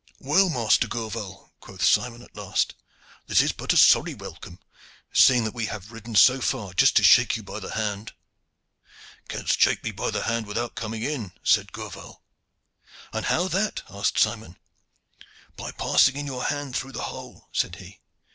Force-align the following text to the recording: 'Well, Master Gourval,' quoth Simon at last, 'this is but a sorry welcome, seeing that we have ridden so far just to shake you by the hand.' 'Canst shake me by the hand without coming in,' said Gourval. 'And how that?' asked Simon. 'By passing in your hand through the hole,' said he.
'Well, 0.19 0.49
Master 0.49 0.87
Gourval,' 0.87 1.51
quoth 1.59 1.85
Simon 1.85 2.23
at 2.23 2.35
last, 2.35 2.73
'this 3.27 3.41
is 3.41 3.51
but 3.51 3.71
a 3.71 3.77
sorry 3.77 4.15
welcome, 4.15 4.57
seeing 5.13 5.43
that 5.43 5.53
we 5.53 5.67
have 5.67 5.91
ridden 5.91 6.15
so 6.15 6.41
far 6.41 6.73
just 6.73 6.95
to 6.95 7.03
shake 7.03 7.37
you 7.37 7.43
by 7.43 7.59
the 7.59 7.75
hand.' 7.75 8.13
'Canst 9.27 9.61
shake 9.61 9.83
me 9.83 9.91
by 9.91 10.09
the 10.09 10.23
hand 10.23 10.47
without 10.47 10.73
coming 10.73 11.03
in,' 11.03 11.33
said 11.43 11.71
Gourval. 11.71 12.23
'And 13.13 13.25
how 13.27 13.47
that?' 13.47 13.83
asked 13.91 14.17
Simon. 14.17 14.57
'By 15.55 15.69
passing 15.71 16.15
in 16.17 16.25
your 16.25 16.45
hand 16.45 16.75
through 16.75 16.93
the 16.93 17.03
hole,' 17.13 17.47
said 17.51 17.75
he. 17.75 17.99